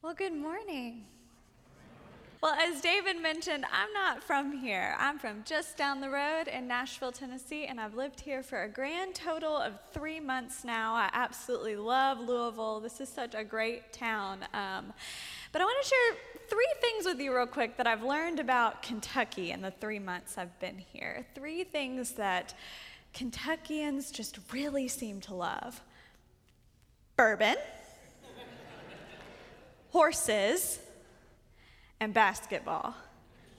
[0.00, 1.06] Well, good morning.
[2.40, 4.94] Well, as David mentioned, I'm not from here.
[4.96, 8.68] I'm from just down the road in Nashville, Tennessee, and I've lived here for a
[8.68, 10.94] grand total of three months now.
[10.94, 12.78] I absolutely love Louisville.
[12.78, 14.44] This is such a great town.
[14.54, 14.92] Um,
[15.50, 16.16] but I want to share
[16.48, 20.38] three things with you, real quick, that I've learned about Kentucky in the three months
[20.38, 21.26] I've been here.
[21.34, 22.54] Three things that
[23.14, 25.82] Kentuckians just really seem to love
[27.16, 27.56] bourbon
[29.90, 30.78] horses,
[32.00, 32.94] and basketball.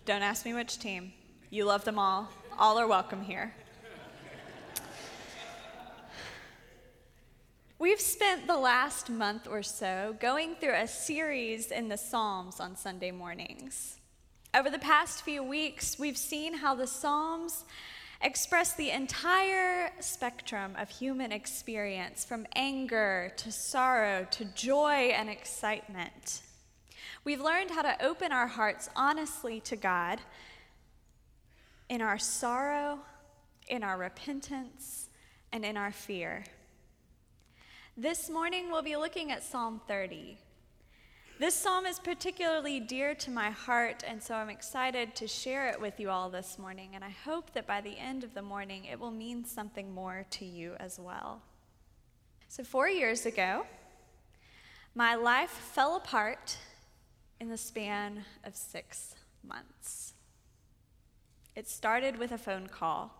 [0.05, 1.13] Don't ask me which team.
[1.49, 2.29] You love them all.
[2.57, 3.53] All are welcome here.
[7.77, 12.75] We've spent the last month or so going through a series in the Psalms on
[12.75, 13.99] Sunday mornings.
[14.53, 17.63] Over the past few weeks, we've seen how the Psalms
[18.21, 26.41] express the entire spectrum of human experience from anger to sorrow to joy and excitement.
[27.23, 30.19] We've learned how to open our hearts honestly to God
[31.87, 32.99] in our sorrow,
[33.67, 35.09] in our repentance,
[35.51, 36.43] and in our fear.
[37.97, 40.37] This morning, we'll be looking at Psalm 30.
[41.39, 45.79] This psalm is particularly dear to my heart, and so I'm excited to share it
[45.79, 46.89] with you all this morning.
[46.95, 50.25] And I hope that by the end of the morning, it will mean something more
[50.31, 51.41] to you as well.
[52.49, 53.65] So, four years ago,
[54.93, 56.57] my life fell apart
[57.39, 60.15] in the span of six months.
[61.55, 63.13] It started with a phone call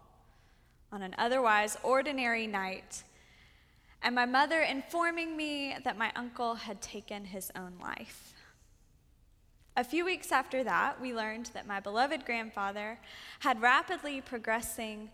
[0.92, 3.04] on an otherwise ordinary night
[4.02, 8.34] and my mother informing me that my uncle had taken his own life.
[9.76, 13.00] A few weeks after that, we learned that my beloved grandfather
[13.40, 15.10] had rapidly progressing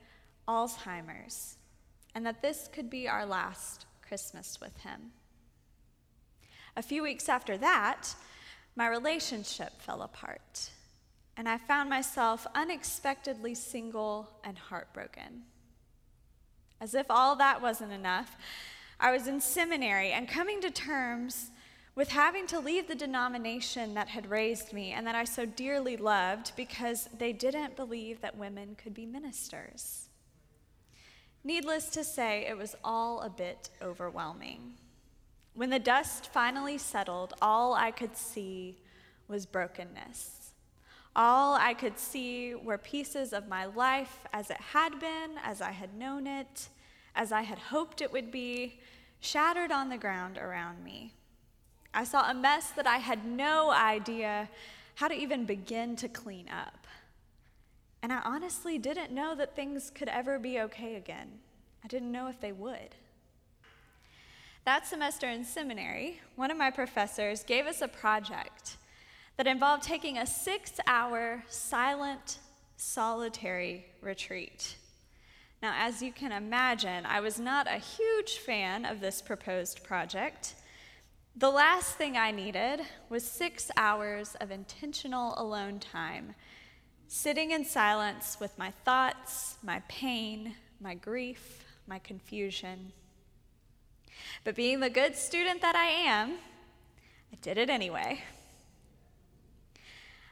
[0.47, 1.57] Alzheimer's,
[2.13, 5.11] and that this could be our last Christmas with him.
[6.77, 8.15] A few weeks after that,
[8.75, 10.69] my relationship fell apart,
[11.37, 15.43] and I found myself unexpectedly single and heartbroken.
[16.81, 18.35] As if all that wasn't enough,
[18.99, 21.51] I was in seminary and coming to terms
[21.95, 25.95] with having to leave the denomination that had raised me and that I so dearly
[25.95, 30.09] loved because they didn't believe that women could be ministers.
[31.43, 34.73] Needless to say, it was all a bit overwhelming.
[35.53, 38.79] When the dust finally settled, all I could see
[39.27, 40.51] was brokenness.
[41.15, 45.71] All I could see were pieces of my life as it had been, as I
[45.71, 46.67] had known it,
[47.15, 48.79] as I had hoped it would be,
[49.25, 51.13] shattered on the ground around me.
[51.93, 54.49] I saw a mess that I had no idea
[54.95, 56.87] how to even begin to clean up.
[58.01, 61.39] And I honestly didn't know that things could ever be okay again.
[61.83, 62.95] I didn't know if they would.
[64.65, 68.77] That semester in seminary, one of my professors gave us a project
[69.37, 72.39] that involved taking a six hour silent,
[72.77, 74.75] solitary retreat.
[75.65, 80.53] Now, as you can imagine, I was not a huge fan of this proposed project.
[81.35, 86.35] The last thing I needed was six hours of intentional alone time,
[87.07, 92.91] sitting in silence with my thoughts, my pain, my grief, my confusion.
[94.43, 96.33] But being the good student that I am,
[97.33, 98.21] I did it anyway.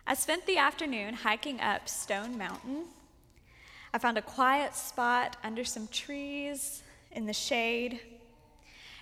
[0.06, 2.84] I spent the afternoon hiking up Stone Mountain
[3.94, 6.82] I found a quiet spot under some trees
[7.12, 8.00] in the shade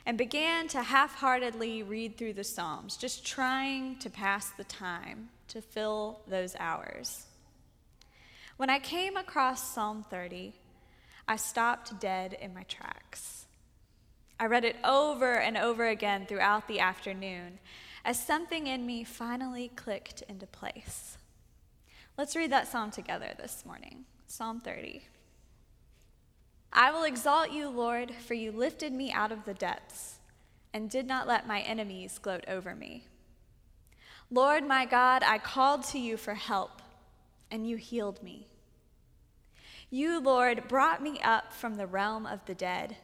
[0.05, 5.29] and began to half heartedly read through the Psalms, just trying to pass the time
[5.47, 7.27] to fill those hours.
[8.57, 10.53] When I came across Psalm 30,
[11.27, 13.45] I stopped dead in my tracks.
[14.39, 17.59] I read it over and over again throughout the afternoon
[18.03, 21.17] as something in me finally clicked into place.
[22.17, 24.05] Let's read that psalm together this morning.
[24.31, 25.01] Psalm 30.
[26.71, 30.19] I will exalt you, Lord, for you lifted me out of the depths
[30.73, 33.03] and did not let my enemies gloat over me.
[34.29, 36.81] Lord my God, I called to you for help,
[37.51, 38.47] and you healed me.
[39.89, 42.95] You, Lord, brought me up from the realm of the dead.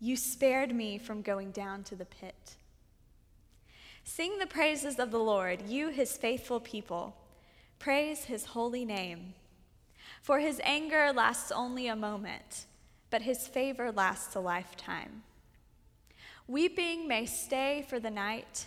[0.00, 2.56] You spared me from going down to the pit.
[4.04, 7.14] Sing the praises of the Lord, you, his faithful people.
[7.78, 9.34] Praise his holy name.
[10.20, 12.66] For his anger lasts only a moment,
[13.08, 15.22] but his favor lasts a lifetime.
[16.46, 18.66] Weeping may stay for the night,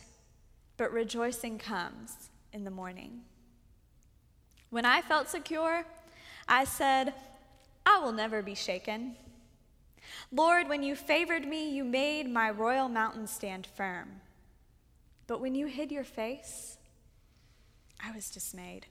[0.77, 3.21] but rejoicing comes in the morning.
[4.69, 5.85] When I felt secure,
[6.47, 7.13] I said,
[7.85, 9.15] I will never be shaken.
[10.31, 14.21] Lord, when you favored me, you made my royal mountain stand firm.
[15.27, 16.77] But when you hid your face,
[18.03, 18.87] I was dismayed.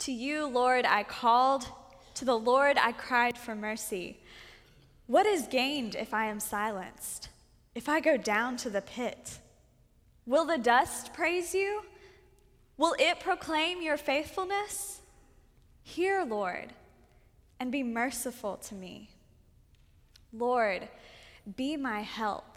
[0.00, 1.66] To you, Lord, I called.
[2.14, 4.18] To the Lord I cried for mercy.
[5.06, 7.28] What is gained if I am silenced?
[7.74, 9.38] If I go down to the pit?
[10.24, 11.82] Will the dust praise you?
[12.78, 15.00] Will it proclaim your faithfulness?
[15.82, 16.72] Hear, Lord,
[17.58, 19.10] and be merciful to me.
[20.32, 20.88] Lord,
[21.56, 22.56] be my help.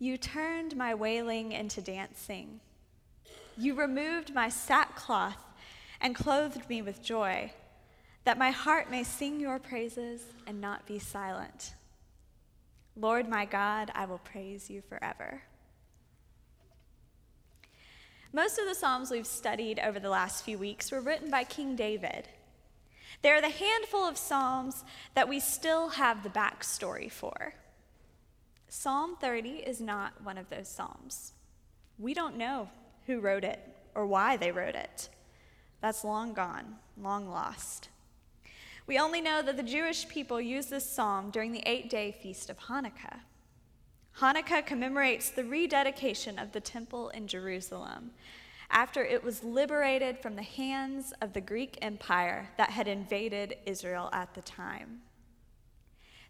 [0.00, 2.58] You turned my wailing into dancing.
[3.56, 5.49] You removed my sackcloth
[6.00, 7.52] and clothed me with joy,
[8.24, 11.74] that my heart may sing your praises and not be silent.
[12.96, 15.42] Lord my God, I will praise you forever.
[18.32, 21.74] Most of the Psalms we've studied over the last few weeks were written by King
[21.74, 22.28] David.
[23.22, 27.54] They are the handful of Psalms that we still have the backstory for.
[28.68, 31.32] Psalm 30 is not one of those Psalms.
[31.98, 32.68] We don't know
[33.06, 33.60] who wrote it
[33.94, 35.08] or why they wrote it.
[35.80, 37.88] That's long gone, long lost.
[38.86, 42.50] We only know that the Jewish people used this psalm during the eight day feast
[42.50, 43.20] of Hanukkah.
[44.18, 48.10] Hanukkah commemorates the rededication of the temple in Jerusalem
[48.70, 54.10] after it was liberated from the hands of the Greek Empire that had invaded Israel
[54.12, 55.00] at the time.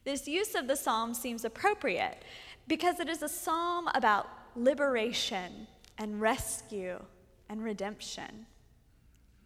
[0.04, 2.22] This use of the psalm seems appropriate
[2.66, 5.66] because it is a psalm about liberation
[5.98, 7.02] and rescue
[7.48, 8.46] and redemption.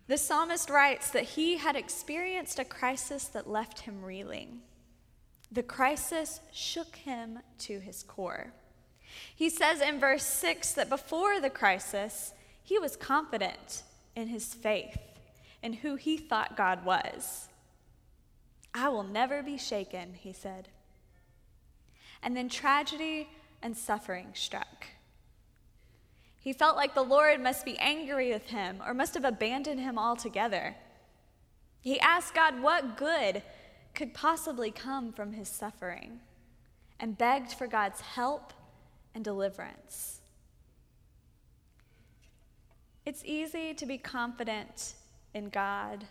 [0.07, 4.61] The psalmist writes that he had experienced a crisis that left him reeling.
[5.51, 8.53] The crisis shook him to his core.
[9.35, 13.83] He says in verse 6 that before the crisis, he was confident
[14.17, 14.99] in his faith
[15.63, 17.49] and who he thought God was.
[18.75, 20.69] I will never be shaken, he said.
[22.23, 23.29] And then tragedy
[23.63, 24.87] and suffering struck.
[26.45, 29.99] He felt like the Lord must be angry with him or must have abandoned him
[29.99, 30.77] altogether.
[31.81, 33.43] He asked God what good
[33.95, 36.21] could possibly come from his suffering
[37.01, 38.53] and begged for God's help
[39.15, 40.21] and deliverance.
[43.07, 44.97] It's easy to be confident
[45.33, 46.05] in God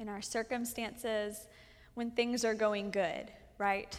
[0.00, 1.46] in our circumstances
[1.94, 3.96] when things are going good, right?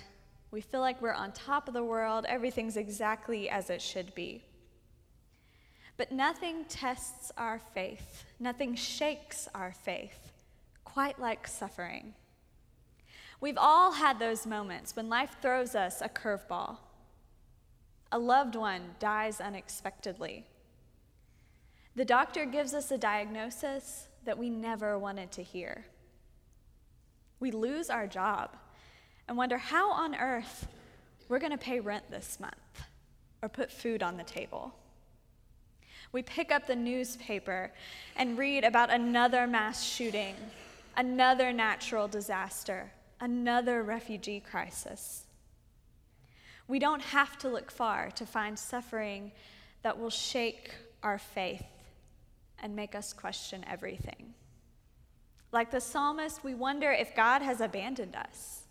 [0.52, 4.44] We feel like we're on top of the world, everything's exactly as it should be.
[5.98, 10.34] But nothing tests our faith, nothing shakes our faith,
[10.84, 12.14] quite like suffering.
[13.40, 16.78] We've all had those moments when life throws us a curveball.
[18.12, 20.46] A loved one dies unexpectedly.
[21.96, 25.86] The doctor gives us a diagnosis that we never wanted to hear.
[27.40, 28.56] We lose our job
[29.28, 30.68] and wonder how on earth
[31.30, 32.54] we're going to pay rent this month
[33.42, 34.74] or put food on the table.
[36.16, 37.74] We pick up the newspaper
[38.16, 40.34] and read about another mass shooting,
[40.96, 42.90] another natural disaster,
[43.20, 45.26] another refugee crisis.
[46.70, 49.34] We don't have to look far to find suffering
[49.82, 50.72] that will shake
[51.04, 51.66] our faith
[52.60, 54.36] and make us question everything.
[55.52, 58.62] Like the psalmist, we wonder if God has abandoned us,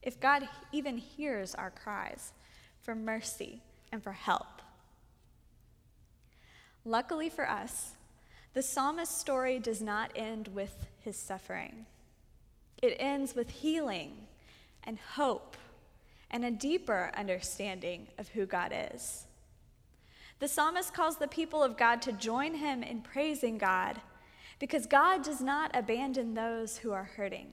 [0.00, 2.32] if God even hears our cries
[2.80, 3.60] for mercy
[3.92, 4.62] and for help.
[6.84, 7.92] Luckily for us,
[8.52, 11.86] the psalmist's story does not end with his suffering.
[12.82, 14.12] It ends with healing
[14.84, 15.56] and hope
[16.30, 19.24] and a deeper understanding of who God is.
[20.40, 24.00] The psalmist calls the people of God to join him in praising God
[24.58, 27.48] because God does not abandon those who are hurting.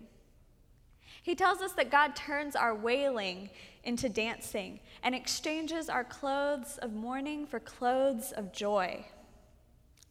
[1.23, 3.49] He tells us that God turns our wailing
[3.83, 9.05] into dancing and exchanges our clothes of mourning for clothes of joy.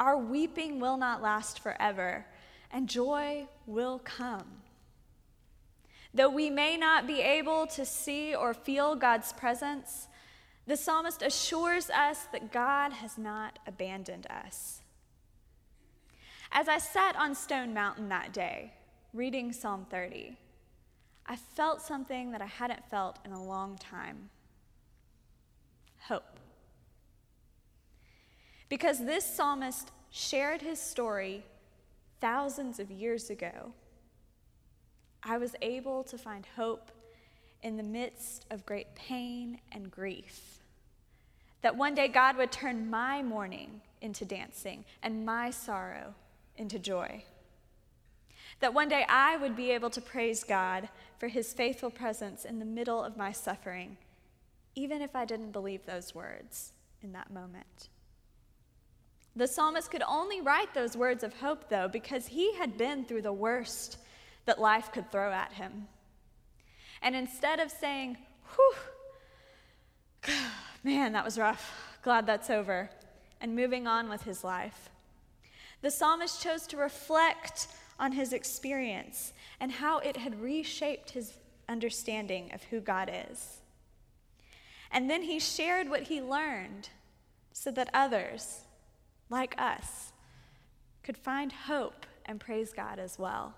[0.01, 2.25] Our weeping will not last forever,
[2.73, 4.63] and joy will come.
[6.15, 10.09] Though we may not be able to see or feel God's presence,
[10.67, 14.81] the psalmist assures us that God has not abandoned us.
[16.51, 18.73] As I sat on Stone Mountain that day,
[19.13, 20.37] reading Psalm 30,
[21.27, 24.31] I felt something that I hadn't felt in a long time
[26.01, 26.30] hope.
[28.71, 31.45] Because this psalmist shared his story
[32.21, 33.73] thousands of years ago,
[35.23, 36.91] I was able to find hope
[37.63, 40.61] in the midst of great pain and grief.
[41.63, 46.15] That one day God would turn my mourning into dancing and my sorrow
[46.57, 47.25] into joy.
[48.61, 52.61] That one day I would be able to praise God for his faithful presence in
[52.61, 53.97] the middle of my suffering,
[54.75, 56.73] even if I didn't believe those words
[57.03, 57.89] in that moment.
[59.37, 63.23] The psalmist could only write those words of hope, though, because he had been through
[63.23, 63.99] the worst
[64.45, 65.87] that life could throw at him.
[67.03, 68.17] And instead of saying,
[68.55, 70.35] whew,
[70.85, 72.91] man, that was rough, glad that's over,
[73.41, 74.91] and moving on with his life,
[75.83, 77.69] the psalmist chose to reflect
[77.99, 81.35] on his experience and how it had reshaped his
[81.69, 83.59] understanding of who God is.
[84.91, 86.89] And then he shared what he learned
[87.53, 88.63] so that others,
[89.31, 90.13] like us,
[91.03, 93.55] could find hope and praise God as well.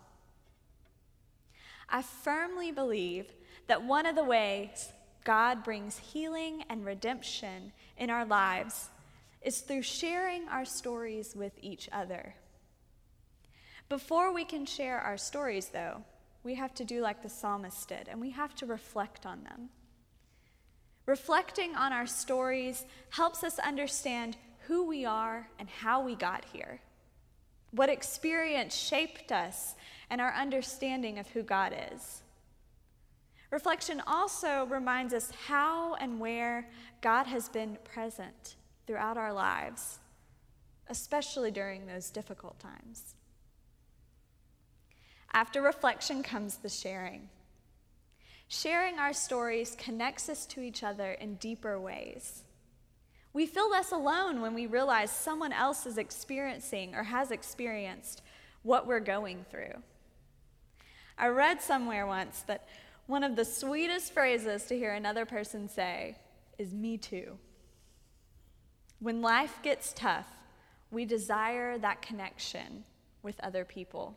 [1.88, 3.32] I firmly believe
[3.66, 4.92] that one of the ways
[5.24, 8.90] God brings healing and redemption in our lives
[9.42, 12.34] is through sharing our stories with each other.
[13.88, 16.02] Before we can share our stories, though,
[16.44, 19.68] we have to do like the psalmist did, and we have to reflect on them.
[21.06, 26.80] Reflecting on our stories helps us understand who we are and how we got here,
[27.70, 29.74] what experience shaped us,
[30.10, 32.22] and our understanding of who God is.
[33.50, 36.68] Reflection also reminds us how and where
[37.00, 39.98] God has been present throughout our lives,
[40.88, 43.14] especially during those difficult times.
[45.34, 47.28] After reflection comes the sharing.
[48.48, 52.44] Sharing our stories connects us to each other in deeper ways.
[53.32, 58.22] We feel less alone when we realize someone else is experiencing or has experienced
[58.62, 59.82] what we're going through.
[61.16, 62.68] I read somewhere once that
[63.06, 66.16] one of the sweetest phrases to hear another person say
[66.58, 67.38] is, Me too.
[69.00, 70.28] When life gets tough,
[70.90, 72.84] we desire that connection
[73.22, 74.16] with other people.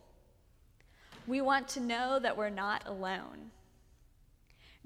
[1.25, 3.51] We want to know that we're not alone.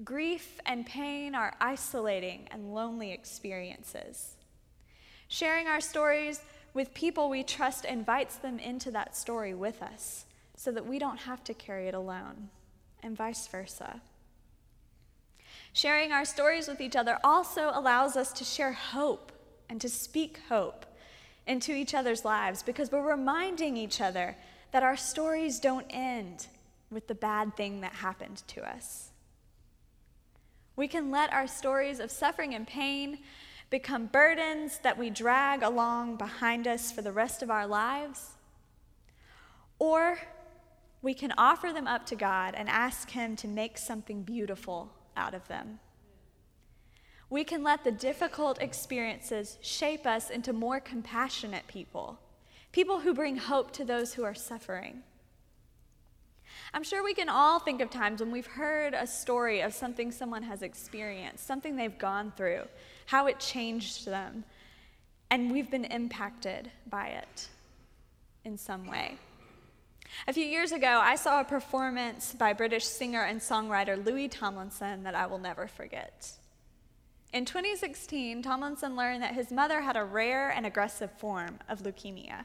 [0.02, 4.36] Grief and pain are isolating and lonely experiences.
[5.28, 6.40] Sharing our stories
[6.72, 10.24] with people we trust invites them into that story with us
[10.56, 12.48] so that we don't have to carry it alone,
[13.02, 14.00] and vice versa.
[15.72, 19.32] Sharing our stories with each other also allows us to share hope
[19.68, 20.86] and to speak hope
[21.46, 24.36] into each other's lives because we're reminding each other
[24.72, 26.46] that our stories don't end
[26.90, 29.09] with the bad thing that happened to us.
[30.80, 33.18] We can let our stories of suffering and pain
[33.68, 38.30] become burdens that we drag along behind us for the rest of our lives.
[39.78, 40.18] Or
[41.02, 45.34] we can offer them up to God and ask Him to make something beautiful out
[45.34, 45.80] of them.
[47.28, 52.18] We can let the difficult experiences shape us into more compassionate people
[52.72, 55.02] people who bring hope to those who are suffering.
[56.72, 60.12] I'm sure we can all think of times when we've heard a story of something
[60.12, 62.62] someone has experienced, something they've gone through,
[63.06, 64.44] how it changed them,
[65.30, 67.48] and we've been impacted by it
[68.44, 69.16] in some way.
[70.28, 75.02] A few years ago, I saw a performance by British singer and songwriter Louis Tomlinson
[75.04, 76.32] that I will never forget.
[77.32, 82.44] In 2016, Tomlinson learned that his mother had a rare and aggressive form of leukemia.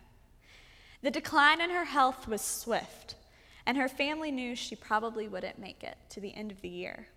[1.02, 3.16] The decline in her health was swift,
[3.66, 7.08] and her family knew she probably wouldn't make it to the end of the year.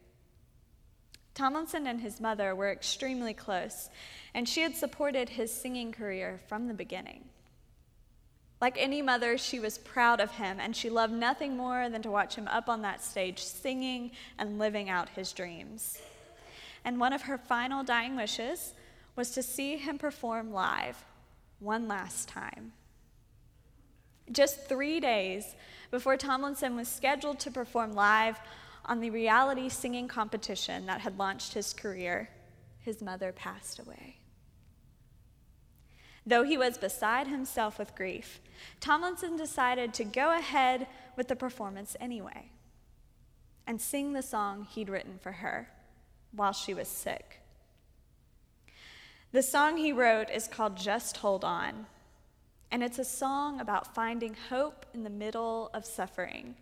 [1.35, 3.90] Tomlinson and his mother were extremely close,
[4.35, 7.25] and she had supported his singing career from the beginning.
[8.61, 12.11] Like any mother, she was proud of him, and she loved nothing more than to
[12.11, 15.99] watch him up on that stage singing and living out his dreams.
[16.85, 18.75] And one of her final dying wishes
[19.14, 21.05] was to see him perform live
[21.61, 22.73] one last time.
[24.30, 25.54] Just three days
[25.90, 28.38] before Tomlinson was scheduled to perform live
[28.85, 32.30] on the reality singing competition that had launched his career,
[32.80, 34.16] his mother passed away.
[36.26, 38.40] Though he was beside himself with grief,
[38.80, 42.50] Tomlinson decided to go ahead with the performance anyway
[43.66, 45.68] and sing the song he'd written for her
[46.32, 47.40] while she was sick.
[49.32, 51.87] The song he wrote is called Just Hold On
[52.70, 56.54] and it's a song about finding hope in the middle of suffering,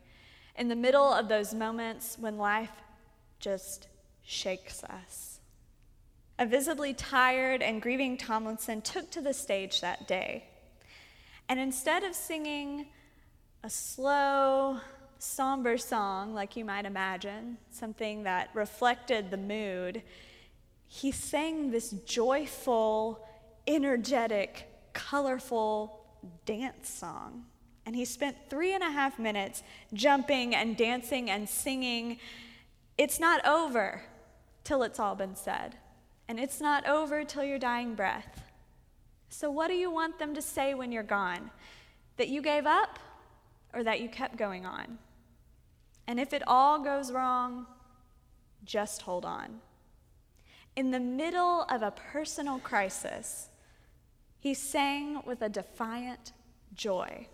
[0.56, 2.70] in the middle of those moments when life
[3.40, 3.88] just
[4.24, 5.40] shakes us.
[6.38, 10.44] A visibly tired and grieving Tomlinson took to the stage that day.
[11.48, 12.86] And instead of singing
[13.62, 14.80] a slow,
[15.18, 20.02] somber song like you might imagine, something that reflected the mood,
[20.88, 23.26] he sang this joyful,
[23.66, 26.00] energetic, colorful
[26.46, 27.44] dance song.
[27.84, 29.62] And he spent three and a half minutes
[29.92, 32.18] jumping and dancing and singing,
[32.98, 34.02] It's not over
[34.64, 35.76] till it's all been said,
[36.26, 38.42] and it's not over till your dying breath.
[39.28, 41.50] So, what do you want them to say when you're gone?
[42.16, 42.98] That you gave up
[43.72, 44.98] or that you kept going on?
[46.08, 47.66] And if it all goes wrong,
[48.64, 49.60] just hold on.
[50.74, 53.48] In the middle of a personal crisis,
[54.46, 56.30] he sang with a defiant
[56.72, 57.26] joy.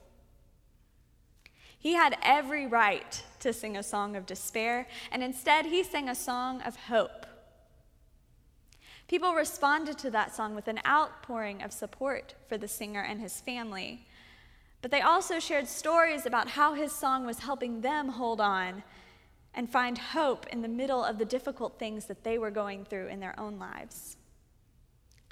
[1.79, 6.15] He had every right to sing a song of despair, and instead he sang a
[6.15, 7.27] song of hope.
[9.09, 13.43] People responded to that song with an outpouring of support for the singer and his
[13.43, 14.07] family.
[14.81, 18.85] But they also shared stories about how his song was helping them hold on
[19.53, 23.09] and find hope in the middle of the difficult things that they were going through
[23.09, 24.17] in their own lives.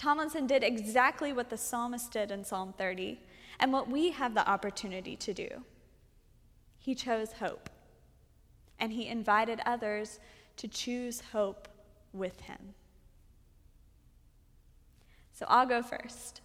[0.00, 3.20] Tomlinson did exactly what the psalmist did in Psalm 30
[3.58, 5.48] and what we have the opportunity to do.
[6.78, 7.68] He chose hope,
[8.78, 10.18] and he invited others
[10.56, 11.68] to choose hope
[12.14, 12.72] with him.
[15.32, 16.40] So I'll go first.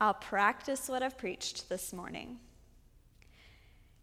[0.00, 2.38] I'll practice what I've preached this morning.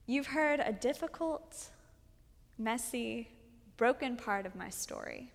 [0.06, 1.70] You've heard a difficult,
[2.60, 3.30] messy,
[3.76, 5.32] broken part of my story.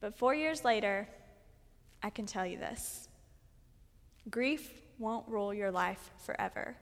[0.00, 1.08] But four years later,
[2.02, 3.08] I can tell you this
[4.30, 6.76] grief won't rule your life forever.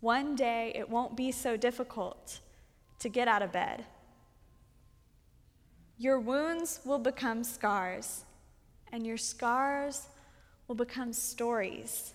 [0.00, 2.40] One day, it won't be so difficult
[2.98, 3.84] to get out of bed
[5.98, 8.24] your wounds will become scars,
[8.92, 10.08] and your scars
[10.68, 12.12] will become stories.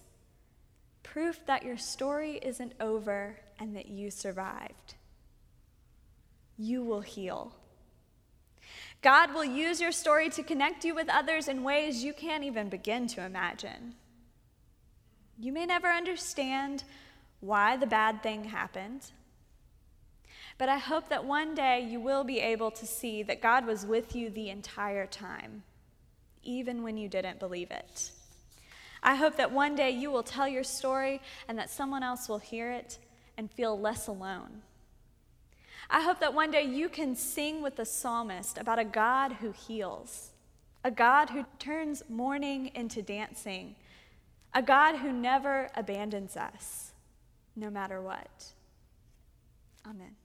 [1.01, 4.95] Proof that your story isn't over and that you survived.
[6.57, 7.55] You will heal.
[9.01, 12.69] God will use your story to connect you with others in ways you can't even
[12.69, 13.95] begin to imagine.
[15.39, 16.83] You may never understand
[17.39, 19.01] why the bad thing happened.
[20.59, 23.83] But I hope that one day you will be able to see that God was
[23.83, 25.63] with you the entire time,
[26.43, 28.11] even when you didn't believe it.
[29.01, 32.37] I hope that one day you will tell your story and that someone else will
[32.37, 32.99] hear it
[33.35, 34.61] and feel less alone.
[35.93, 39.51] I hope that one day you can sing with the psalmist about a God who
[39.51, 40.31] heals,
[40.85, 43.75] a God who turns mourning into dancing,
[44.53, 46.93] a God who never abandons us,
[47.57, 48.45] no matter what.
[49.85, 50.15] Amen.